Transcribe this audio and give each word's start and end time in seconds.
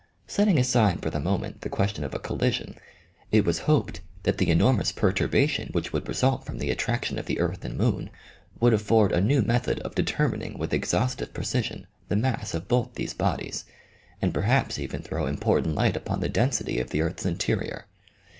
Setting 0.25 0.57
aside 0.57 0.99
for 0.99 1.11
the 1.11 1.19
moment, 1.19 1.61
the 1.61 1.69
question 1.69 2.03
of 2.03 2.15
a 2.15 2.19
collision, 2.19 2.73
it 3.31 3.45
was 3.45 3.59
hoped 3.69 4.01
that 4.23 4.39
the 4.39 4.49
enormous 4.49 4.91
perturbation 4.91 5.67
which 5.73 5.93
would 5.93 6.07
result 6.07 6.43
from 6.43 6.57
the 6.57 6.71
at 6.71 6.79
traction 6.79 7.19
of 7.19 7.27
the 7.27 7.39
earth 7.39 7.63
and 7.63 7.77
moon 7.77 8.09
would 8.59 8.73
afford 8.73 9.11
a 9.11 9.21
new 9.21 9.43
method 9.43 9.79
of 9.81 9.93
determining 9.93 10.57
with 10.57 10.73
exhaustive 10.73 11.35
precision 11.35 11.85
the 12.07 12.15
mass 12.15 12.55
of 12.55 12.67
both 12.67 12.95
these 12.95 13.13
bodies, 13.13 13.65
and 14.23 14.33
perhaps 14.33 14.79
even 14.79 15.03
throw 15.03 15.27
important 15.27 15.75
light 15.75 15.95
upon 15.95 16.17
OMEGA. 16.17 16.21
15 16.21 16.21
the 16.21 16.33
density 16.33 16.79
of 16.79 16.89
the 16.89 17.01
earth's 17.03 17.25
interior. 17.27 17.85